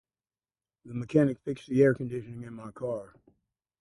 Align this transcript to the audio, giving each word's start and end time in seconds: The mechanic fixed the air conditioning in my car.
The 0.83 0.95
mechanic 0.95 1.37
fixed 1.41 1.67
the 1.69 1.83
air 1.83 1.93
conditioning 1.93 2.41
in 2.41 2.55
my 2.55 2.71
car. 2.71 3.13